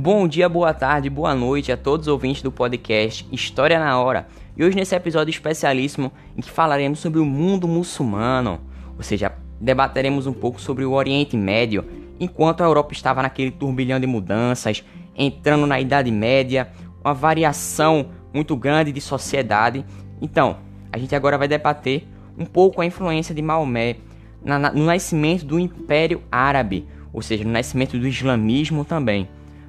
[0.00, 4.28] Bom dia, boa tarde, boa noite a todos os ouvintes do podcast História na Hora.
[4.56, 8.60] E hoje nesse episódio especialíssimo em que falaremos sobre o mundo muçulmano,
[8.96, 11.84] ou seja, debateremos um pouco sobre o Oriente Médio,
[12.20, 14.84] enquanto a Europa estava naquele turbilhão de mudanças,
[15.16, 16.70] entrando na Idade Média,
[17.04, 19.84] uma variação muito grande de sociedade.
[20.22, 20.58] Então,
[20.92, 22.06] a gente agora vai debater
[22.38, 23.96] um pouco a influência de Maomé
[24.44, 29.28] no nascimento do Império Árabe, ou seja, no nascimento do islamismo também.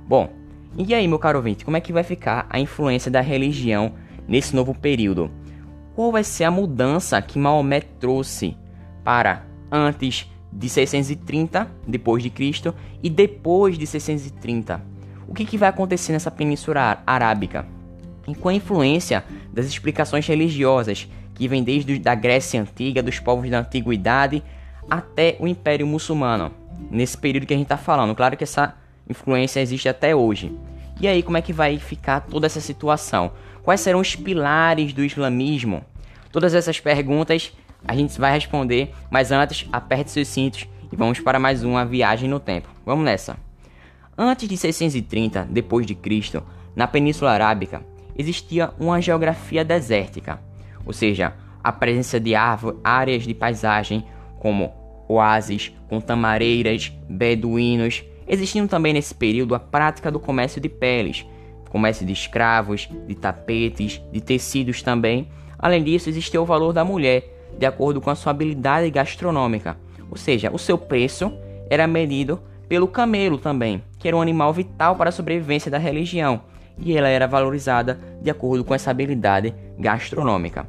[0.10, 0.28] Bom,
[0.76, 3.94] e aí, meu caro ouvinte, como é que vai ficar a influência da religião
[4.28, 5.30] nesse novo período?
[5.94, 8.58] Qual vai ser a mudança que Maomé trouxe
[9.04, 12.74] para antes de 630 depois de Cristo
[13.04, 14.82] e depois de 630?
[15.28, 17.68] O que, que vai acontecer nessa península arábica?
[18.28, 19.24] E com a influência
[19.54, 24.42] das explicações religiosas que vem desde a Grécia antiga, dos povos da antiguidade
[24.90, 26.52] até o Império Muçulmano,
[26.90, 28.16] nesse período que a gente está falando.
[28.16, 28.79] Claro que essa
[29.10, 30.56] influência existe até hoje.
[31.02, 33.32] E aí, como é que vai ficar toda essa situação?
[33.64, 35.84] Quais serão os pilares do islamismo?
[36.32, 37.52] Todas essas perguntas
[37.88, 42.30] a gente vai responder, mas antes, aperte seus cintos e vamos para mais uma viagem
[42.30, 42.70] no tempo.
[42.86, 43.38] Vamos nessa.
[44.18, 46.44] Antes de 630 depois de Cristo,
[46.76, 47.82] na Península Arábica,
[48.18, 50.42] existia uma geografia desértica,
[50.86, 54.06] ou seja, a presença de áreas de paisagem
[54.40, 54.74] como
[55.08, 61.26] oásis com tamareiras, beduínos, Existindo também nesse período a prática do comércio de peles,
[61.70, 65.28] comércio de escravos, de tapetes, de tecidos também.
[65.58, 67.24] Além disso, existia o valor da mulher,
[67.58, 69.78] de acordo com a sua habilidade gastronômica,
[70.10, 71.34] ou seja, o seu preço
[71.70, 76.42] era medido pelo camelo também, que era um animal vital para a sobrevivência da religião,
[76.78, 80.68] e ela era valorizada de acordo com essa habilidade gastronômica.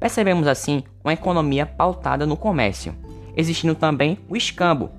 [0.00, 2.94] Percebemos assim uma economia pautada no comércio,
[3.36, 4.90] existindo também o escambo.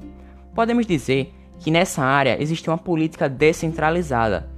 [0.56, 1.34] Podemos dizer
[1.64, 4.50] que nessa área existia uma política descentralizada,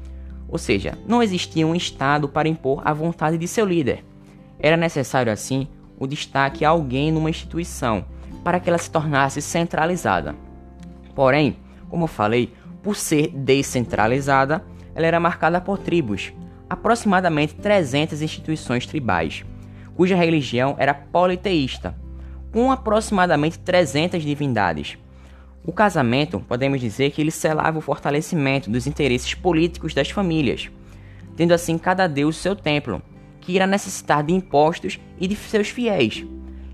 [0.50, 4.04] ou seja, não existia um Estado para impor a vontade de seu líder.
[4.60, 5.68] Era necessário, assim,
[6.00, 8.06] o destaque a alguém numa instituição
[8.44, 10.36] para que ela se tornasse centralizada.
[11.14, 11.58] Porém,
[11.90, 14.66] como eu falei, por ser descentralizada,
[14.96, 16.34] ela era marcada por tribos,
[16.68, 19.46] aproximadamente 300 instituições tribais,
[19.96, 21.96] cuja religião era politeísta,
[22.52, 24.98] com aproximadamente 300 divindades.
[25.68, 30.70] O casamento, podemos dizer que ele selava o fortalecimento dos interesses políticos das famílias,
[31.36, 33.02] tendo assim cada deus seu templo,
[33.42, 36.24] que irá necessitar de impostos e de seus fiéis.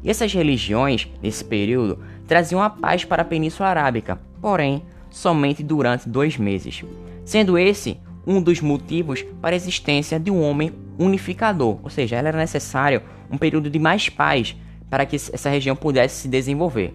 [0.03, 6.09] E essas religiões, nesse período, traziam a paz para a Península Arábica, porém, somente durante
[6.09, 6.83] dois meses,
[7.23, 7.97] sendo esse
[8.27, 13.37] um dos motivos para a existência de um homem unificador, ou seja, era necessário um
[13.37, 14.55] período de mais paz
[14.89, 16.93] para que essa região pudesse se desenvolver.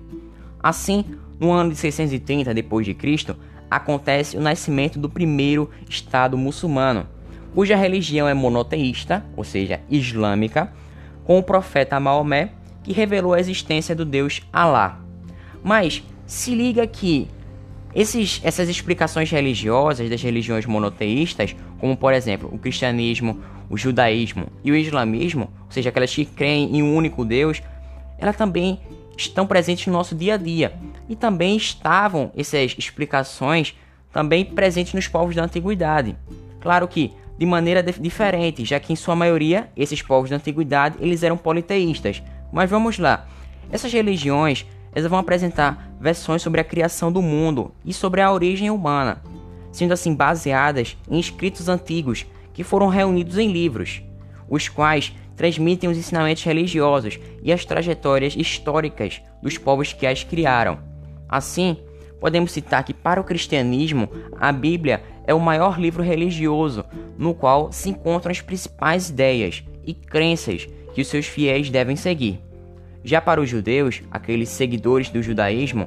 [0.66, 1.04] Assim,
[1.38, 3.36] no ano de 630 d.C.,
[3.70, 7.06] acontece o nascimento do primeiro Estado muçulmano,
[7.54, 10.72] cuja religião é monoteísta, ou seja, islâmica,
[11.22, 12.50] com o profeta Maomé,
[12.82, 14.98] que revelou a existência do deus Alá.
[15.62, 17.28] Mas se liga que
[17.94, 23.38] esses, essas explicações religiosas das religiões monoteístas, como por exemplo o cristianismo,
[23.70, 27.62] o judaísmo e o islamismo, ou seja, aquelas que creem em um único Deus,
[28.18, 28.80] ela também
[29.16, 30.74] estão presentes no nosso dia a dia.
[31.08, 33.74] E também estavam essas explicações
[34.12, 36.16] também presentes nos povos da antiguidade.
[36.60, 41.22] Claro que de maneira diferente, já que em sua maioria esses povos da antiguidade eles
[41.22, 42.22] eram politeístas.
[42.52, 43.26] Mas vamos lá.
[43.70, 48.70] Essas religiões elas vão apresentar versões sobre a criação do mundo e sobre a origem
[48.70, 49.22] humana,
[49.70, 54.02] sendo assim baseadas em escritos antigos que foram reunidos em livros,
[54.48, 60.78] os quais transmitem os ensinamentos religiosos e as trajetórias históricas dos povos que as criaram.
[61.28, 61.76] Assim,
[62.20, 64.08] podemos citar que para o cristianismo,
[64.40, 66.84] a Bíblia é o maior livro religioso
[67.18, 72.40] no qual se encontram as principais ideias e crenças que os seus fiéis devem seguir.
[73.04, 75.86] Já para os judeus, aqueles seguidores do judaísmo,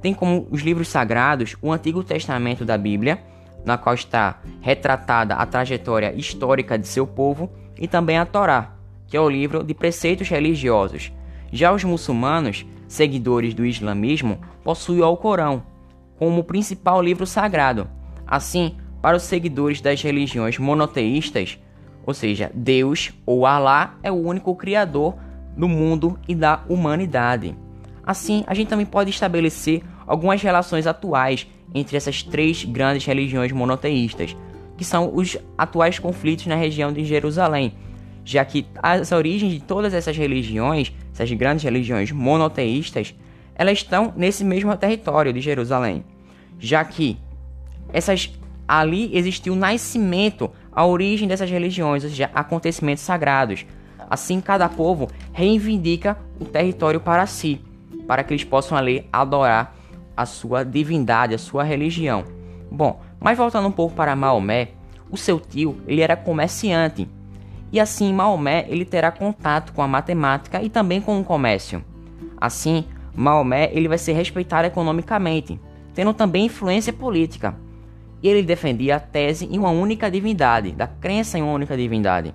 [0.00, 3.18] tem como os livros sagrados o Antigo Testamento da Bíblia,
[3.64, 8.76] na qual está retratada a trajetória histórica de seu povo, e também a Torá,
[9.10, 11.12] que é o livro de preceitos religiosos.
[11.52, 15.64] Já os muçulmanos, seguidores do islamismo, possuem o Alcorão
[16.16, 17.88] como principal livro sagrado.
[18.24, 21.58] Assim, para os seguidores das religiões monoteístas,
[22.06, 25.16] ou seja, Deus ou Alá é o único criador
[25.56, 27.56] do mundo e da humanidade.
[28.04, 34.36] Assim, a gente também pode estabelecer algumas relações atuais entre essas três grandes religiões monoteístas,
[34.76, 37.74] que são os atuais conflitos na região de Jerusalém,
[38.30, 43.12] já que as origens de todas essas religiões, essas grandes religiões monoteístas,
[43.56, 46.04] elas estão nesse mesmo território de Jerusalém,
[46.56, 47.18] já que
[47.92, 48.32] essas
[48.68, 53.66] ali existiu o nascimento, a origem dessas religiões, ou seja, acontecimentos sagrados.
[54.08, 57.60] Assim, cada povo reivindica o território para si,
[58.06, 59.74] para que eles possam ali adorar
[60.16, 62.22] a sua divindade, a sua religião.
[62.70, 64.68] Bom, mas voltando um pouco para Maomé,
[65.10, 67.08] o seu tio ele era comerciante
[67.72, 71.84] e assim Maomé ele terá contato com a matemática e também com o comércio.
[72.40, 72.84] Assim,
[73.14, 75.60] Maomé ele vai ser respeitado economicamente,
[75.94, 77.54] tendo também influência política.
[78.22, 82.34] E ele defendia a tese em uma única divindade, da crença em uma única divindade.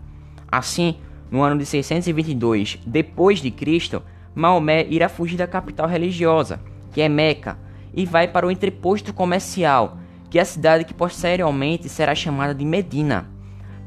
[0.51, 0.95] Assim,
[1.29, 4.01] no ano de 622 depois de Cristo,
[4.33, 6.59] Maomé irá fugir da capital religiosa,
[6.91, 7.57] que é Meca,
[7.93, 9.97] e vai para o entreposto comercial,
[10.29, 13.29] que é a cidade que posteriormente será chamada de Medina.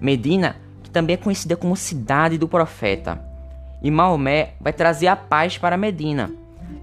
[0.00, 0.56] Medina,
[0.88, 3.23] que também é conhecida como cidade do profeta.
[3.82, 6.32] E Maomé vai trazer a paz para Medina,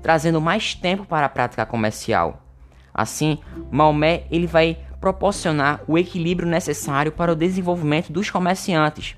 [0.01, 2.43] trazendo mais tempo para a prática comercial.
[2.93, 3.39] Assim,
[3.71, 9.15] Maomé ele vai proporcionar o equilíbrio necessário para o desenvolvimento dos comerciantes.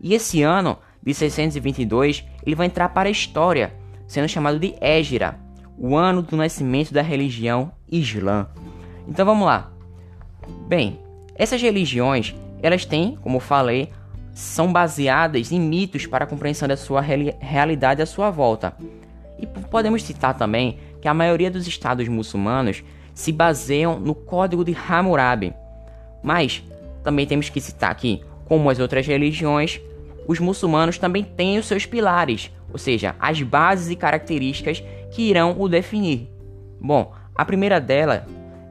[0.00, 3.74] E esse ano de 622, ele vai entrar para a história,
[4.06, 5.38] sendo chamado de Égira,
[5.76, 8.48] o ano do nascimento da religião Islã.
[9.06, 9.70] Então vamos lá.
[10.66, 10.98] Bem,
[11.36, 13.92] essas religiões, elas têm, como falei,
[14.32, 18.74] são baseadas em mitos para a compreensão da sua realidade à sua volta.
[19.38, 22.82] E podemos citar também que a maioria dos estados muçulmanos
[23.14, 25.52] se baseiam no Código de Hammurabi.
[26.22, 26.62] Mas
[27.02, 29.80] também temos que citar que, como as outras religiões,
[30.26, 35.56] os muçulmanos também têm os seus pilares, ou seja, as bases e características que irão
[35.58, 36.30] o definir.
[36.80, 38.26] Bom, a primeira dela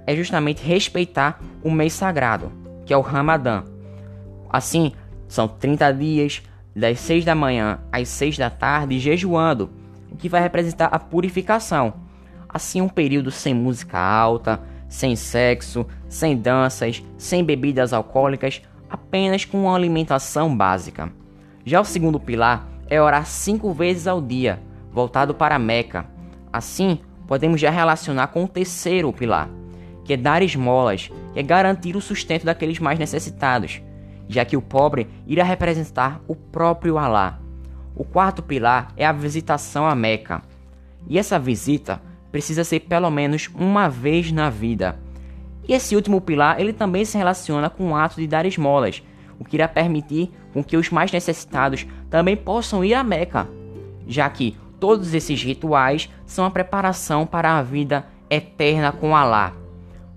[0.08, 2.52] é justamente respeitar o mês sagrado,
[2.86, 3.64] que é o Ramadã.
[4.50, 4.94] Assim,
[5.32, 6.44] são 30 dias,
[6.76, 9.70] das 6 da manhã às 6 da tarde, jejuando,
[10.12, 11.94] o que vai representar a purificação.
[12.50, 19.62] Assim, um período sem música alta, sem sexo, sem danças, sem bebidas alcoólicas, apenas com
[19.62, 21.10] uma alimentação básica.
[21.66, 24.62] Já o segundo pilar é orar cinco vezes ao dia,
[24.92, 26.08] voltado para Meca.
[26.52, 29.50] Assim, podemos já relacionar com o terceiro pilar,
[30.04, 33.82] que é dar esmolas, que é garantir o sustento daqueles mais necessitados,
[34.28, 37.40] já que o pobre irá representar o próprio Alá.
[37.96, 40.42] O quarto pilar é a visitação à Meca.
[41.08, 42.02] E essa visita
[42.32, 44.98] precisa ser pelo menos uma vez na vida.
[45.68, 49.04] E esse último pilar, ele também se relaciona com o ato de dar esmolas,
[49.38, 53.48] o que irá permitir com que os mais necessitados também possam ir à Meca,
[54.08, 59.61] já que todos esses rituais são a preparação para a vida eterna com Alá.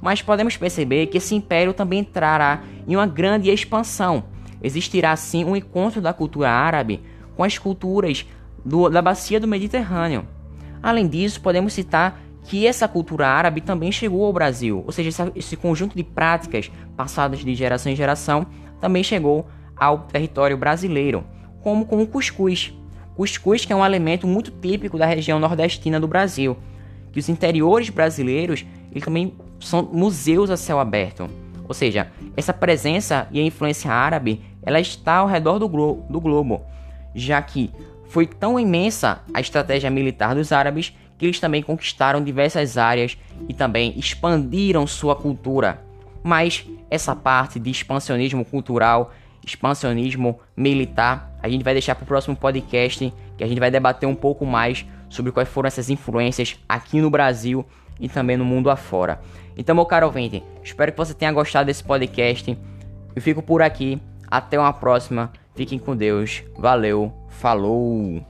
[0.05, 4.25] Mas podemos perceber que esse império também entrará em uma grande expansão.
[4.63, 7.01] Existirá assim um encontro da cultura árabe
[7.35, 8.27] com as culturas
[8.63, 10.29] do, da bacia do Mediterrâneo.
[10.83, 15.33] Além disso, podemos citar que essa cultura árabe também chegou ao Brasil, ou seja, esse,
[15.37, 18.47] esse conjunto de práticas passadas de geração em geração
[18.83, 21.25] também chegou ao território brasileiro,
[21.63, 22.75] como com o cuscuz.
[23.17, 26.59] Cuscuz que é um alimento muito típico da região nordestina do Brasil,
[27.11, 31.29] que os interiores brasileiros eles também são museus a céu aberto.
[31.67, 36.21] Ou seja, essa presença e a influência árabe ela está ao redor do, glo do
[36.21, 36.63] globo,
[37.15, 37.71] já que
[38.07, 43.17] foi tão imensa a estratégia militar dos árabes que eles também conquistaram diversas áreas
[43.49, 45.83] e também expandiram sua cultura.
[46.23, 49.13] Mas essa parte de expansionismo cultural,
[49.45, 54.09] expansionismo militar, a gente vai deixar para o próximo podcast, que a gente vai debater
[54.09, 57.65] um pouco mais sobre quais foram essas influências aqui no Brasil
[57.99, 59.21] e também no mundo afora.
[59.57, 62.57] Então, meu caro ouvinte, espero que você tenha gostado desse podcast.
[63.15, 64.01] Eu fico por aqui.
[64.29, 65.33] Até uma próxima.
[65.55, 66.43] Fiquem com Deus.
[66.59, 67.13] Valeu.
[67.29, 68.21] Falou.